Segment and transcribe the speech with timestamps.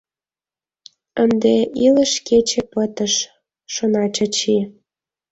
[1.23, 1.55] «Ынде
[1.85, 3.13] илыш кече пытыш,—
[3.73, 4.57] шона Чачи.